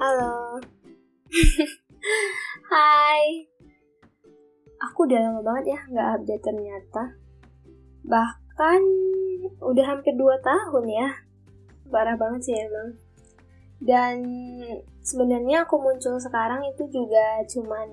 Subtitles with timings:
[0.00, 0.56] Halo.
[2.72, 3.44] Hai.
[4.88, 7.20] Aku udah lama banget ya nggak update ternyata.
[8.08, 8.80] Bahkan
[9.60, 11.08] udah hampir 2 tahun ya.
[11.92, 12.96] Parah banget sih emang.
[13.76, 14.16] Dan
[15.04, 17.92] sebenarnya aku muncul sekarang itu juga cuman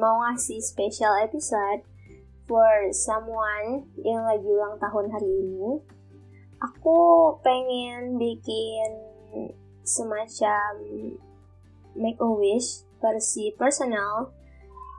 [0.00, 1.84] mau ngasih special episode
[2.48, 5.76] for someone yang lagi ulang tahun hari ini.
[6.72, 6.96] Aku
[7.44, 8.88] pengen bikin
[9.84, 10.72] semacam
[11.94, 14.30] make a wish versi personal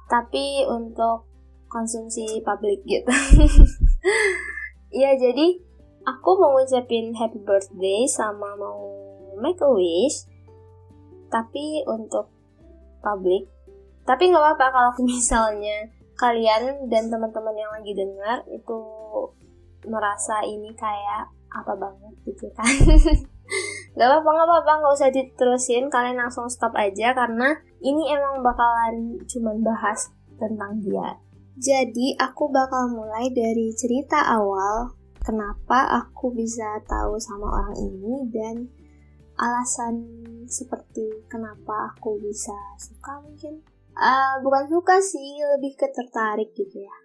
[0.05, 1.25] tapi untuk
[1.65, 3.09] konsumsi publik gitu.
[5.01, 5.59] ya jadi
[6.05, 8.79] aku mau ngucapin happy birthday sama mau
[9.41, 10.29] make a wish
[11.33, 12.29] tapi untuk
[13.01, 13.49] publik.
[14.05, 18.79] Tapi nggak apa-apa kalau misalnya kalian dan teman-teman yang lagi dengar itu
[19.85, 22.69] merasa ini kayak apa banget gitu kan.
[23.95, 29.15] Gak apa-apa, gak apa-apa, gak usah diterusin, kalian langsung stop aja karena ini emang bakalan
[29.23, 31.15] cuman bahas tentang dia.
[31.55, 34.91] Jadi aku bakal mulai dari cerita awal
[35.23, 38.55] kenapa aku bisa tahu sama orang ini dan
[39.39, 40.03] alasan
[40.43, 43.63] seperti kenapa aku bisa suka mungkin.
[43.95, 46.95] Uh, bukan suka sih, lebih ke tertarik gitu ya.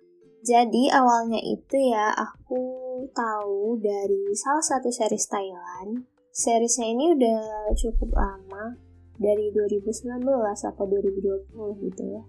[0.43, 2.63] Jadi awalnya itu ya aku
[3.15, 8.79] tahu dari salah satu series Thailand seriesnya ini udah cukup lama
[9.21, 12.23] dari 2019 atau 2020 gitu ya.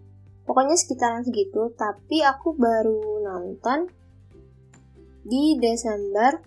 [0.44, 3.88] Pokoknya sekitaran segitu tapi aku baru nonton
[5.22, 6.42] di Desember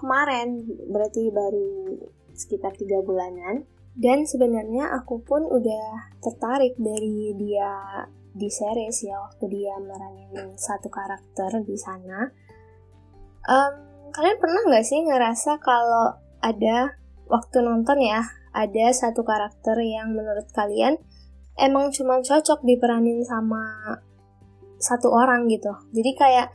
[0.00, 1.94] kemarin berarti baru
[2.34, 3.66] sekitar tiga bulanan.
[3.98, 10.86] Dan sebenarnya aku pun udah tertarik dari dia di series ya waktu dia meranin satu
[10.86, 12.30] karakter di sana.
[13.42, 13.74] Um,
[14.14, 16.96] kalian pernah nggak sih ngerasa kalau ada
[17.28, 20.98] waktu nonton ya, ada satu karakter yang menurut kalian
[21.58, 23.62] emang cuma cocok diperanin sama
[24.78, 25.74] satu orang gitu.
[25.90, 26.48] Jadi kayak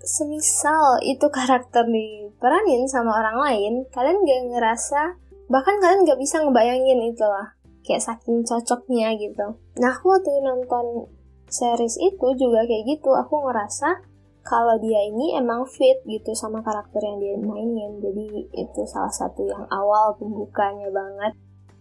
[0.00, 5.02] semisal itu karakter diperanin sama orang lain, kalian gak ngerasa,
[5.48, 7.56] bahkan kalian gak bisa ngebayangin itu lah.
[7.80, 9.56] Kayak saking cocoknya gitu.
[9.80, 11.08] Nah aku waktu nonton
[11.48, 14.04] series itu juga kayak gitu, aku ngerasa
[14.40, 18.00] kalau dia ini emang fit gitu sama karakter yang dia mainin.
[18.00, 21.36] Jadi itu salah satu yang awal pembukanya banget.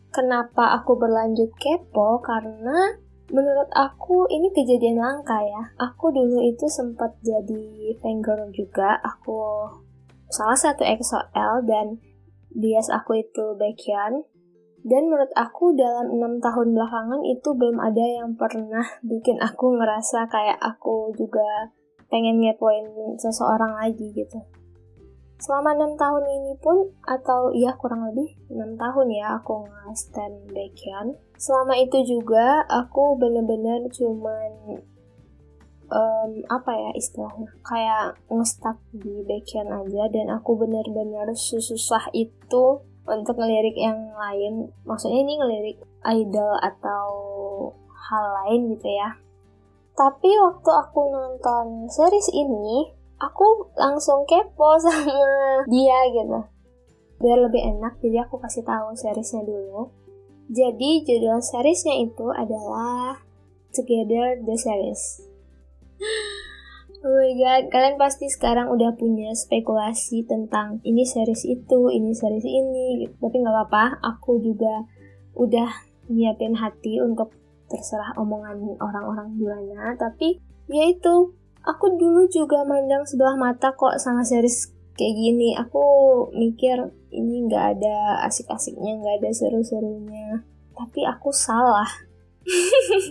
[0.09, 2.20] Kenapa aku berlanjut kepo?
[2.20, 2.97] Karena
[3.30, 5.64] menurut aku ini kejadian langka ya.
[5.78, 8.97] Aku dulu itu sempat jadi fangirl juga.
[9.06, 9.70] Aku
[10.30, 12.02] salah satu EXO-L dan
[12.53, 14.26] bias aku itu Baekhyun
[14.88, 20.31] dan menurut aku dalam enam tahun belakangan itu belum ada yang pernah bikin aku ngerasa
[20.31, 21.76] kayak aku juga
[22.09, 22.86] pengen ngepoin
[23.22, 24.42] seseorang lagi gitu.
[25.40, 31.16] Selama enam tahun ini pun, atau ya kurang lebih enam tahun ya aku nge-stand Baekhyun.
[31.40, 34.84] Selama itu juga aku bener-bener cuman
[35.88, 43.40] um, apa ya istilahnya kayak ngestak di Baekhyun aja dan aku bener-bener susah itu untuk
[43.40, 44.76] ngelirik yang lain.
[44.84, 47.06] Maksudnya ini ngelirik idol atau
[48.12, 49.28] hal lain gitu ya
[49.99, 52.87] tapi waktu aku nonton series ini,
[53.19, 56.39] aku langsung kepo sama dia gitu.
[57.19, 59.91] Biar lebih enak, jadi aku kasih tahu seriesnya dulu.
[60.47, 63.19] Jadi judul seriesnya itu adalah
[63.75, 65.27] Together the Series.
[67.03, 72.43] Oh my god, kalian pasti sekarang udah punya spekulasi tentang ini series itu, ini series
[72.43, 74.83] ini, tapi nggak apa-apa, aku juga
[75.35, 75.71] udah
[76.11, 77.31] nyiapin hati untuk
[77.69, 81.34] terserah omongan orang-orang gimana tapi ya itu
[81.66, 85.56] aku dulu juga mandang sebelah mata kok sama series kayak gini.
[85.56, 85.84] Aku
[86.35, 90.44] mikir ini nggak ada asik-asiknya nggak ada seru-serunya.
[90.75, 91.88] Tapi aku salah.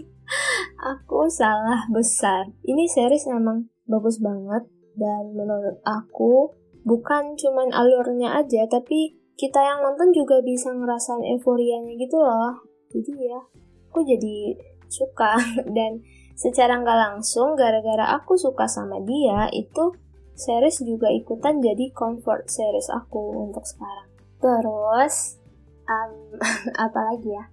[0.93, 2.53] Aku salah besar.
[2.61, 6.53] Ini series memang bagus banget dan menurut aku
[6.85, 12.61] bukan cuman alurnya aja tapi kita yang nonton juga bisa ngerasain euforianya gitu loh.
[12.93, 13.41] Jadi ya
[13.89, 14.55] aku jadi
[14.93, 15.41] suka.
[15.77, 16.05] Dan
[16.39, 19.97] secara nggak langsung gara-gara aku suka sama dia itu
[20.39, 24.07] series juga ikutan jadi comfort series aku untuk sekarang.
[24.39, 25.43] Terus
[25.91, 26.39] um,
[26.87, 27.45] apa lagi ya?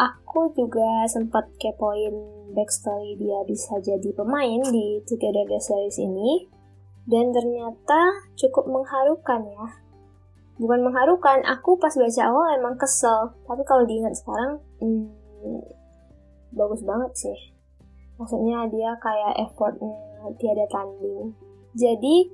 [0.00, 2.14] Aku juga sempat kepoin
[2.56, 6.48] backstory dia bisa jadi pemain di Together the Series ini.
[7.04, 9.66] Dan ternyata cukup mengharukan ya.
[10.56, 13.36] Bukan mengharukan aku pas baca awal emang kesel.
[13.44, 15.19] Tapi kalau diingat sekarang hmm,
[16.54, 17.38] bagus banget sih.
[18.20, 19.96] Maksudnya dia kayak effortnya
[20.36, 21.32] tiada tanding.
[21.72, 22.28] Jadi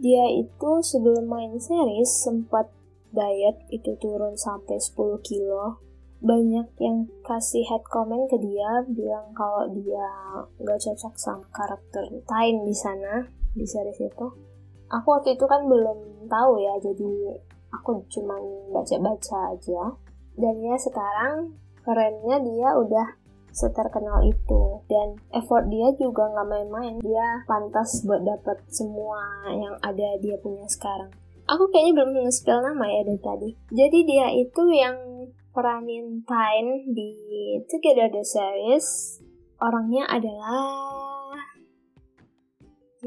[0.00, 2.68] dia itu sebelum main series sempat
[3.12, 5.80] diet itu turun sampai 10 kilo.
[6.24, 10.08] Banyak yang kasih head comment ke dia bilang kalau dia
[10.56, 14.26] nggak cocok sama karakter Tain di sana di series itu.
[14.88, 17.36] Aku waktu itu kan belum tahu ya jadi
[17.72, 18.40] aku cuma
[18.72, 19.82] baca-baca aja.
[20.36, 21.56] Dan ya sekarang
[21.86, 23.08] kerennya dia udah
[23.54, 24.82] seterkenal itu.
[24.90, 26.94] Dan effort dia juga nggak main-main.
[26.98, 31.14] Dia pantas buat dapat semua yang ada dia punya sekarang.
[31.46, 33.50] Aku kayaknya belum nge-spill nama ya dari tadi.
[33.70, 34.98] Jadi dia itu yang
[35.54, 37.14] peranin Tyne di
[37.70, 39.22] Together the Series.
[39.62, 40.58] Orangnya adalah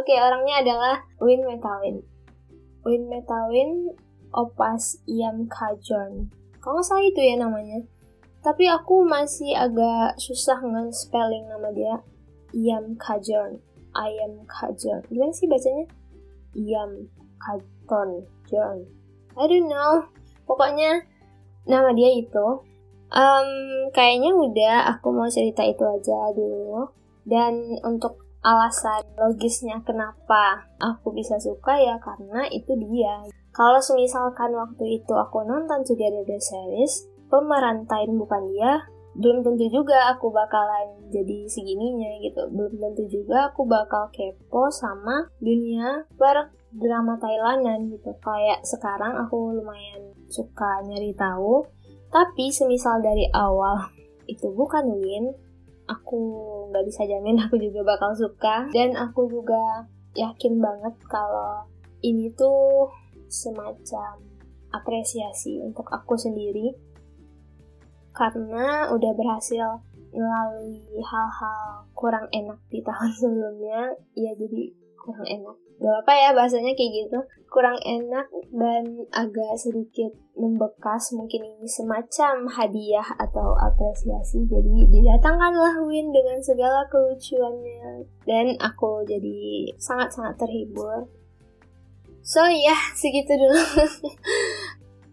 [0.00, 2.00] Oke, okay, orangnya adalah Win Metawin.
[2.88, 3.92] Win Metawin
[4.30, 6.30] Opas Iam Kajon.
[6.60, 7.80] Kalau nggak salah itu ya namanya.
[8.40, 11.96] Tapi aku masih agak susah nge-spelling nama dia.
[12.56, 13.60] Iam Kajon.
[13.92, 15.02] Ayam Kajon.
[15.10, 15.86] Gimana sih bacanya?
[16.56, 17.10] Iam
[17.42, 18.24] Kajon.
[18.46, 18.86] John.
[19.38, 20.06] I don't know.
[20.46, 21.06] Pokoknya
[21.66, 22.46] nama dia itu.
[23.10, 23.50] Um,
[23.90, 26.90] kayaknya udah aku mau cerita itu aja dulu.
[27.26, 33.28] Dan untuk alasan logisnya kenapa aku bisa suka ya karena itu dia.
[33.50, 38.86] Kalau semisalkan waktu itu aku nonton Together the Series, pemeran Tain bukan dia,
[39.18, 42.46] belum tentu juga aku bakalan jadi segininya gitu.
[42.54, 48.14] Belum tentu juga aku bakal kepo sama dunia per drama Thailandan gitu.
[48.22, 51.66] Kayak sekarang aku lumayan suka nyari tahu.
[52.10, 53.90] Tapi semisal dari awal
[54.32, 55.34] itu bukan Win,
[55.90, 56.20] aku
[56.70, 58.70] nggak bisa jamin aku juga bakal suka.
[58.70, 61.66] Dan aku juga yakin banget kalau
[62.06, 62.90] ini tuh
[63.26, 64.22] semacam
[64.70, 66.70] apresiasi untuk aku sendiri.
[68.14, 75.96] Karena udah berhasil melalui hal-hal kurang enak di tahun sebelumnya ya jadi kurang enak gak
[76.04, 77.18] apa ya bahasanya kayak gitu.
[77.50, 84.44] Kurang enak dan agak sedikit membekas mungkin ini semacam hadiah atau apresiasi.
[84.46, 88.06] Jadi didatangkanlah Win dengan segala kelucuannya.
[88.28, 91.08] Dan aku jadi sangat-sangat terhibur.
[92.20, 93.56] So ya segitu dulu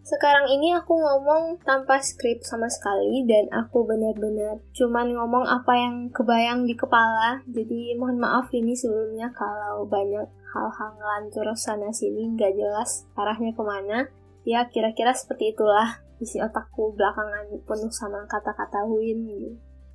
[0.08, 6.08] Sekarang ini aku ngomong tanpa skrip sama sekali dan aku benar-benar cuman ngomong apa yang
[6.08, 7.44] kebayang di kepala.
[7.44, 13.60] Jadi mohon maaf ini sebelumnya kalau banyak hal-hal ngelantur sana sini gak jelas arahnya ke
[13.60, 14.08] mana.
[14.48, 19.28] Ya kira-kira seperti itulah isi otakku belakangan penuh sama kata-kata win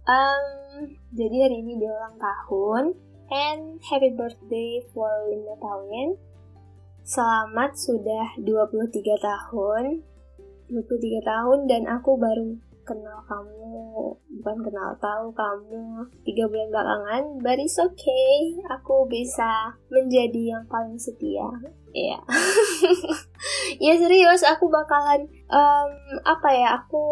[0.03, 2.91] Um, jadi hari ini dia ulang tahun
[3.31, 6.09] and happy birthday for Win Win.
[7.03, 8.79] Selamat sudah 23
[9.19, 10.07] tahun.
[10.71, 12.55] 23 tahun dan aku baru
[12.87, 14.15] kenal kamu.
[14.39, 16.07] Bukan kenal tahu kamu.
[16.23, 18.55] Tiga bulan belakangan but it's okay.
[18.79, 21.43] Aku bisa menjadi yang paling setia.
[21.91, 22.21] Ya yeah.
[23.83, 24.47] ya serius.
[24.47, 25.91] Aku bakalan um,
[26.23, 27.03] apa ya aku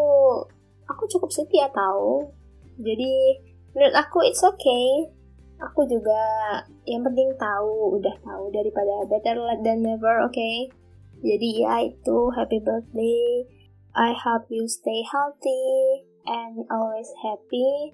[0.87, 2.31] aku cukup setia tahu.
[2.79, 3.43] Jadi
[3.75, 5.11] menurut aku it's okay
[5.61, 6.21] aku juga
[6.89, 10.67] yang penting tahu udah tahu daripada better late than never oke okay?
[11.21, 13.45] jadi ya itu happy birthday.
[13.93, 17.93] I hope you stay healthy and always happy.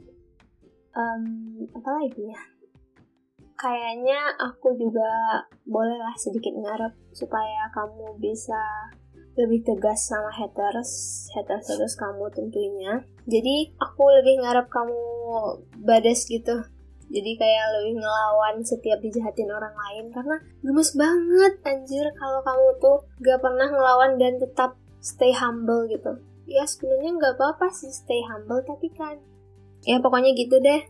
[0.96, 2.40] Um, apa lagi ya?
[3.58, 8.62] Kayaknya aku juga bolehlah sedikit ngarep supaya kamu bisa
[9.38, 13.04] lebih tegas sama haters haters haters kamu tentunya.
[13.28, 15.02] Jadi aku lebih ngarep kamu
[15.84, 16.64] badas gitu
[17.08, 20.12] jadi kayak lebih ngelawan setiap dijahatin orang lain.
[20.12, 26.20] Karena gemes banget anjir kalau kamu tuh gak pernah ngelawan dan tetap stay humble gitu.
[26.48, 29.20] Ya sebenarnya nggak apa-apa sih stay humble tapi kan
[29.84, 30.84] ya pokoknya gitu deh.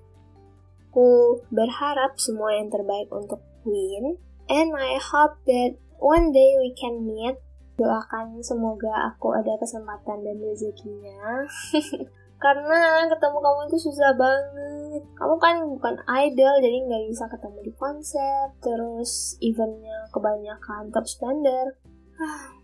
[0.89, 4.17] Aku berharap semua yang terbaik untuk Win
[4.49, 7.37] and I hope that one day we can meet.
[7.77, 11.45] Doakan semoga aku ada kesempatan dan rezekinya.
[12.43, 15.95] Karena ketemu kamu itu susah banget kamu kan bukan
[16.27, 21.77] idol jadi nggak bisa ketemu di konser terus eventnya kebanyakan top standar
[22.17, 22.57] ah,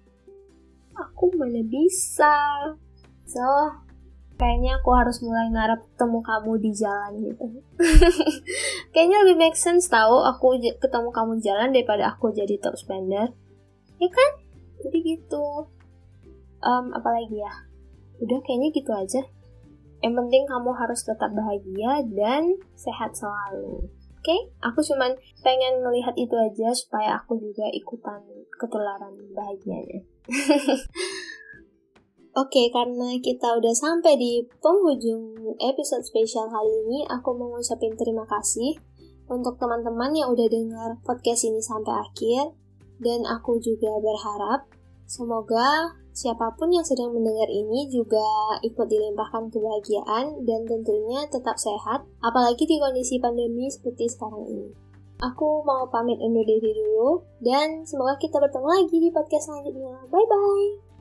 [0.97, 2.35] aku mana bisa?
[3.25, 3.43] So
[4.37, 7.45] kayaknya aku harus mulai ngarep ketemu kamu di jalan gitu.
[8.93, 13.29] Kayaknya lebih make sense tahu aku ketemu kamu di jalan daripada aku jadi top spender.
[14.01, 14.29] Ya kan?
[14.83, 15.69] Jadi gitu.
[16.63, 17.53] Um, apalagi ya?
[18.23, 19.21] Udah kayaknya gitu aja
[20.03, 23.87] yang penting kamu harus tetap bahagia dan sehat selalu.
[24.19, 24.41] Oke, okay?
[24.63, 28.19] aku cuman pengen melihat itu aja supaya aku juga ikutan
[28.55, 30.03] ketularan bahagianya.
[32.33, 37.93] Oke, okay, karena kita udah sampai di penghujung episode spesial kali ini, aku mau ngucapin
[37.95, 38.79] terima kasih
[39.31, 42.55] untuk teman-teman yang udah dengar podcast ini sampai akhir.
[43.03, 44.65] Dan aku juga berharap
[45.05, 48.23] Semoga siapa pun yang sedang mendengar ini juga
[48.61, 54.69] ikut dilimpahkan kebahagiaan dan tentunya tetap sehat, apalagi di kondisi pandemi seperti sekarang ini.
[55.23, 60.03] Aku mau pamit undur diri dulu, dan semoga kita bertemu lagi di podcast selanjutnya.
[60.11, 60.92] Bye-bye!